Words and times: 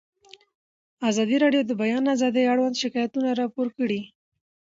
ازادي 1.09 1.35
راډیو 1.43 1.61
د 1.65 1.67
د 1.69 1.71
بیان 1.81 2.03
آزادي 2.15 2.43
اړوند 2.51 2.79
شکایتونه 2.83 3.29
راپور 3.41 3.67
کړي. 3.77 4.01